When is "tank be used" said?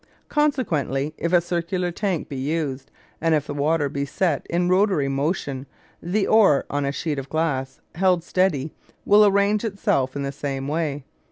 1.91-2.89